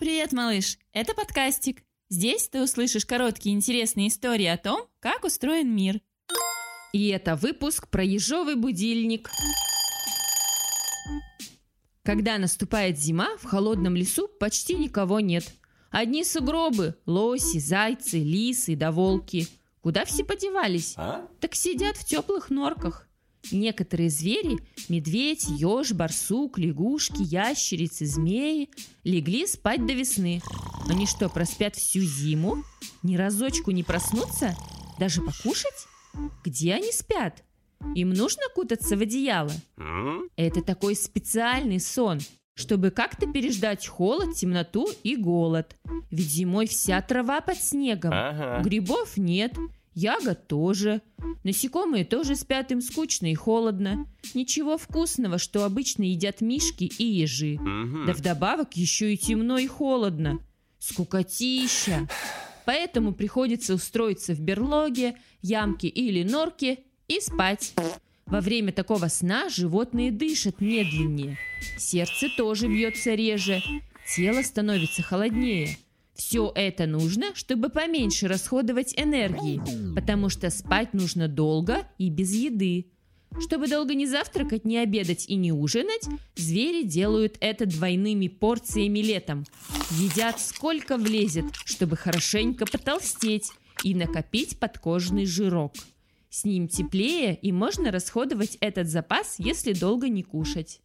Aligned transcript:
Привет, 0.00 0.32
малыш! 0.32 0.76
Это 0.92 1.14
подкастик. 1.14 1.84
Здесь 2.08 2.48
ты 2.48 2.60
услышишь 2.60 3.06
короткие 3.06 3.54
интересные 3.54 4.08
истории 4.08 4.46
о 4.46 4.58
том, 4.58 4.88
как 4.98 5.22
устроен 5.22 5.74
мир. 5.74 6.00
И 6.92 7.08
это 7.08 7.36
выпуск 7.36 7.88
про 7.88 8.02
ежовый 8.02 8.56
будильник. 8.56 9.30
Когда 12.02 12.38
наступает 12.38 12.98
зима, 12.98 13.36
в 13.38 13.44
холодном 13.44 13.94
лесу 13.94 14.26
почти 14.40 14.74
никого 14.74 15.20
нет. 15.20 15.44
Одни 15.90 16.24
сугробы, 16.24 16.96
лоси, 17.06 17.58
зайцы, 17.60 18.18
лисы 18.18 18.74
да 18.74 18.90
волки. 18.90 19.46
Куда 19.80 20.04
все 20.04 20.24
подевались? 20.24 20.94
А? 20.96 21.28
Так 21.40 21.54
сидят 21.54 21.96
в 21.96 22.04
теплых 22.04 22.50
норках. 22.50 23.08
Некоторые 23.52 24.10
звери– 24.10 24.58
медведь, 24.88 25.46
еж, 25.48 25.92
барсук, 25.92 26.58
лягушки, 26.58 27.22
ящерицы, 27.22 28.06
змеи– 28.06 28.70
легли 29.04 29.46
спать 29.46 29.84
до 29.86 29.92
весны. 29.92 30.40
Они 30.88 31.06
что, 31.06 31.28
проспят 31.28 31.76
всю 31.76 32.00
зиму? 32.00 32.64
Ни 33.02 33.16
разочку 33.16 33.70
не 33.70 33.82
проснутся? 33.82 34.56
Даже 34.98 35.22
покушать? 35.22 35.86
Где 36.44 36.74
они 36.74 36.92
спят? 36.92 37.42
Им 37.94 38.10
нужно 38.10 38.42
кутаться 38.54 38.96
в 38.96 39.00
одеяло? 39.00 39.52
Это 40.36 40.62
такой 40.62 40.96
специальный 40.96 41.80
сон, 41.80 42.20
чтобы 42.54 42.90
как-то 42.90 43.26
переждать 43.26 43.86
холод, 43.86 44.34
темноту 44.34 44.88
и 45.02 45.16
голод. 45.16 45.76
Ведь 46.10 46.28
зимой 46.28 46.66
вся 46.66 47.02
трава 47.02 47.40
под 47.40 47.58
снегом. 47.58 48.12
Ага. 48.14 48.62
Грибов 48.62 49.16
нет, 49.16 49.54
ягод 49.94 50.46
тоже. 50.46 51.02
Насекомые 51.42 52.04
тоже 52.04 52.36
спят 52.36 52.72
им 52.72 52.80
скучно 52.80 53.30
и 53.30 53.34
холодно. 53.34 54.06
Ничего 54.34 54.78
вкусного, 54.78 55.38
что 55.38 55.64
обычно 55.64 56.02
едят 56.02 56.40
мишки 56.40 56.84
и 56.84 57.04
ежи. 57.04 57.58
Мгм. 57.58 58.06
Да 58.06 58.12
вдобавок 58.12 58.74
еще 58.76 59.14
и 59.14 59.16
темно 59.16 59.58
и 59.58 59.66
холодно. 59.66 60.38
Скукотища. 60.78 62.08
Поэтому 62.66 63.12
приходится 63.12 63.74
устроиться 63.74 64.34
в 64.34 64.40
берлоге, 64.40 65.16
ямке 65.42 65.88
или 65.88 66.22
норке 66.22 66.78
и 67.08 67.20
спать. 67.20 67.74
Во 68.26 68.40
время 68.40 68.72
такого 68.72 69.08
сна 69.08 69.48
животные 69.50 70.10
дышат 70.10 70.60
медленнее. 70.60 71.38
Сердце 71.78 72.28
тоже 72.36 72.68
бьется 72.68 73.14
реже. 73.14 73.62
Тело 74.16 74.42
становится 74.42 75.02
холоднее. 75.02 75.76
Все 76.14 76.52
это 76.54 76.86
нужно, 76.86 77.34
чтобы 77.34 77.70
поменьше 77.70 78.28
расходовать 78.28 78.94
энергии, 78.96 79.60
потому 79.94 80.28
что 80.28 80.50
спать 80.50 80.94
нужно 80.94 81.26
долго 81.28 81.88
и 81.98 82.08
без 82.08 82.32
еды. 82.32 82.86
Чтобы 83.40 83.66
долго 83.66 83.94
не 83.94 84.06
завтракать, 84.06 84.64
не 84.64 84.78
обедать 84.78 85.28
и 85.28 85.34
не 85.34 85.50
ужинать, 85.50 86.06
звери 86.36 86.84
делают 86.84 87.36
это 87.40 87.66
двойными 87.66 88.28
порциями 88.28 89.00
летом. 89.00 89.44
Едят 89.90 90.40
сколько 90.40 90.96
влезет, 90.96 91.46
чтобы 91.64 91.96
хорошенько 91.96 92.64
потолстеть 92.64 93.50
и 93.82 93.92
накопить 93.92 94.60
подкожный 94.60 95.26
жирок. 95.26 95.72
С 96.30 96.44
ним 96.44 96.68
теплее 96.68 97.36
и 97.36 97.50
можно 97.50 97.90
расходовать 97.90 98.56
этот 98.60 98.88
запас, 98.88 99.36
если 99.38 99.72
долго 99.72 100.08
не 100.08 100.22
кушать. 100.22 100.80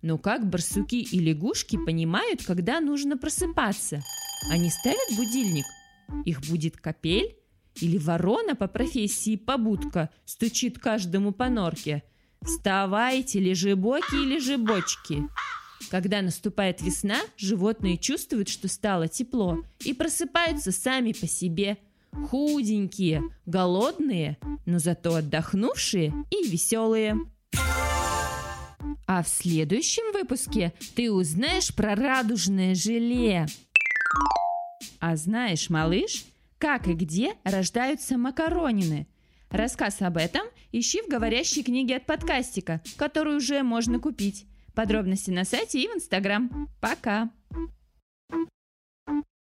Но 0.00 0.18
как 0.18 0.48
барсуки 0.48 1.02
и 1.02 1.18
лягушки 1.18 1.76
понимают, 1.84 2.44
когда 2.44 2.80
нужно 2.80 3.18
просыпаться? 3.18 4.02
Они 4.50 4.70
ставят 4.70 5.16
будильник? 5.16 5.66
Их 6.24 6.40
будет 6.42 6.76
капель? 6.76 7.36
Или 7.80 7.98
ворона 7.98 8.56
по 8.56 8.66
профессии 8.66 9.36
побудка 9.36 10.10
стучит 10.24 10.78
каждому 10.78 11.32
по 11.32 11.48
норке? 11.48 12.02
Вставайте, 12.42 13.40
лежебоки 13.40 14.14
и 14.14 14.26
лежебочки! 14.26 15.28
Когда 15.90 16.22
наступает 16.22 16.82
весна, 16.82 17.20
животные 17.36 17.96
чувствуют, 17.96 18.48
что 18.48 18.68
стало 18.68 19.08
тепло, 19.08 19.58
и 19.80 19.94
просыпаются 19.94 20.72
сами 20.72 21.12
по 21.12 21.26
себе. 21.26 21.78
Худенькие, 22.12 23.22
голодные, 23.46 24.38
но 24.66 24.78
зато 24.78 25.14
отдохнувшие 25.14 26.12
и 26.30 26.48
веселые. 26.48 27.16
А 29.06 29.22
в 29.22 29.28
следующем 29.28 30.12
выпуске 30.12 30.72
ты 30.94 31.10
узнаешь 31.10 31.74
про 31.74 31.94
радужное 31.94 32.74
желе. 32.74 33.46
А 35.00 35.16
знаешь, 35.16 35.70
малыш, 35.70 36.24
как 36.58 36.88
и 36.88 36.94
где 36.94 37.34
рождаются 37.44 38.18
макаронины? 38.18 39.06
Рассказ 39.50 40.02
об 40.02 40.16
этом 40.16 40.42
ищи 40.72 41.00
в 41.02 41.08
говорящей 41.08 41.62
книге 41.62 41.96
от 41.96 42.06
подкастика, 42.06 42.82
которую 42.96 43.36
уже 43.36 43.62
можно 43.62 43.98
купить. 43.98 44.46
Подробности 44.74 45.30
на 45.30 45.44
сайте 45.44 45.80
и 45.80 45.88
в 45.88 45.96
Инстаграм. 45.96 46.68
Пока! 46.80 47.30